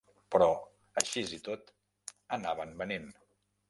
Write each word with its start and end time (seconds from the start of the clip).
Però 0.35 0.47
aixís 1.03 1.35
i 1.39 1.41
tot, 1.51 1.71
anaven 2.41 2.79
venent. 2.85 3.11